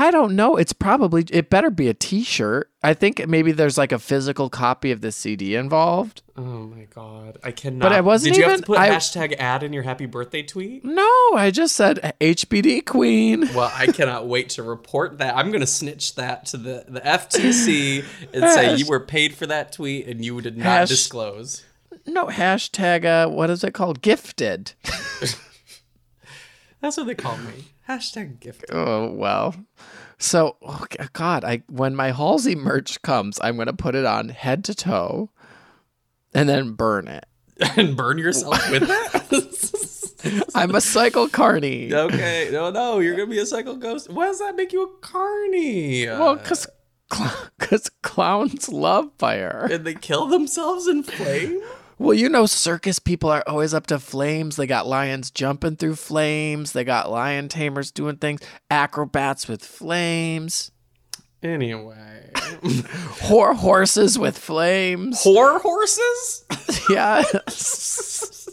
[0.00, 0.56] I don't know.
[0.56, 2.70] It's probably it better be a T-shirt.
[2.84, 6.22] I think maybe there's like a physical copy of the CD involved.
[6.36, 7.80] Oh my god, I cannot.
[7.82, 10.42] But I wasn't Did you have to put I- hashtag ad in your happy birthday
[10.44, 10.84] tweet?
[10.84, 13.40] No, I just said HBD Queen.
[13.52, 15.36] Well, I cannot wait to report that.
[15.36, 19.46] I'm going to snitch that to the, the FTC and say you were paid for
[19.46, 21.64] that tweet and you did not Hash- disclose.
[22.06, 23.04] No hashtag.
[23.04, 24.00] Uh, what is it called?
[24.00, 24.74] Gifted.
[26.80, 27.66] That's what they call me.
[27.88, 28.64] Hashtag gift.
[28.70, 29.54] Oh well.
[30.18, 34.64] So, oh God, I when my Halsey merch comes, I'm gonna put it on head
[34.64, 35.30] to toe,
[36.34, 37.26] and then burn it.
[37.76, 40.44] and burn yourself with it?
[40.54, 41.92] I'm a cycle carny.
[41.92, 44.10] okay, no, no, you're gonna be a cycle ghost.
[44.10, 46.06] Why does that make you a carny?
[46.06, 46.66] Well, cause,
[47.58, 49.68] cause clowns love fire.
[49.70, 51.60] and they kill themselves in flame.
[51.98, 54.56] Well, you know, circus people are always up to flames.
[54.56, 56.72] They got lions jumping through flames.
[56.72, 58.40] They got lion tamers doing things.
[58.70, 60.70] Acrobats with flames.
[61.42, 65.22] Anyway, Whore horses with flames.
[65.22, 66.44] whore horses.
[66.90, 67.22] yeah.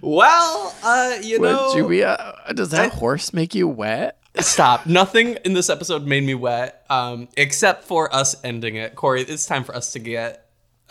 [0.00, 4.18] Well, uh, you know, you be a, does that I- horse make you wet?
[4.40, 4.86] Stop.
[4.86, 8.96] Nothing in this episode made me wet, um, except for us ending it.
[8.96, 10.43] Korey, it's time for us to get.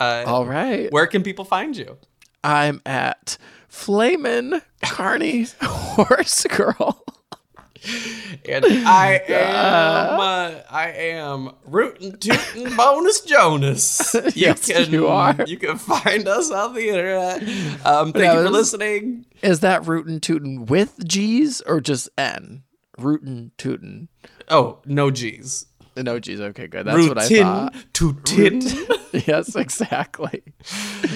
[0.04, 0.92] Uh, All right.
[0.92, 1.98] Where can people find you?
[2.42, 3.38] I'm at
[3.68, 7.04] Flamin' Carney Horse Girl
[8.48, 14.14] and I am, uh, I am rootin' tootin' bonus Jonas.
[14.24, 15.36] You Yes, you are.
[15.46, 17.42] You can find us on the internet.
[17.86, 19.26] Um, thank That you for listening.
[19.42, 22.62] Is that rootin' tootin' with G's or just N?
[22.98, 24.08] Rootin' tootin'.
[24.48, 25.66] Oh, no G's.
[25.96, 26.40] No G's.
[26.40, 26.86] Okay, good.
[26.86, 27.74] That's what I thought.
[27.92, 28.60] tootin'.
[29.26, 30.42] yes, exactly.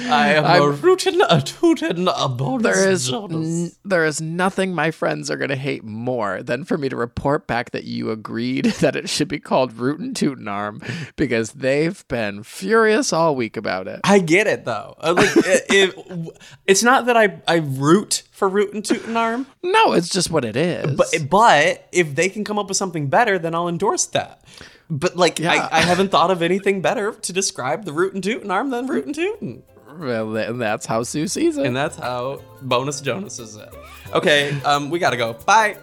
[0.08, 4.74] I am a I'm- rootin' a tootin' a bonus There is, n- there is nothing
[4.74, 8.64] my friends are gonna hate more than for me to report back that you agreed
[8.80, 10.80] that it should be called Rootin' Tootin' Arm
[11.16, 14.00] because they've been furious all week about it.
[14.04, 14.94] I get it though.
[15.00, 15.64] Uh, Like it,
[15.98, 20.44] it, it's not that I I root for rootin' tootin' arm, No, it's just what
[20.44, 20.94] it is.
[20.96, 24.44] but but if they can come up with something better, then I'll endorse that.
[24.90, 25.68] But like Yeah.
[25.70, 28.86] I, I haven't thought of anything better to describe the root and tootin' arm than
[28.86, 29.62] rootin' tootin'.
[29.98, 31.66] well, and that's how Sue sees it.
[31.66, 33.68] And that's how bonus Jonas is it.
[34.14, 35.34] Okay, um, we gotta go.
[35.34, 35.76] Bye.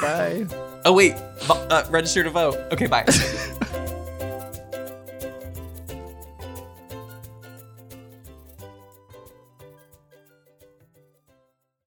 [0.00, 0.46] Bye.
[0.84, 1.14] Oh wait,
[1.48, 2.56] uh, register to vote.
[2.72, 3.04] Okay, bye.